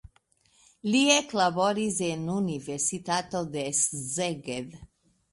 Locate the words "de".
3.57-3.67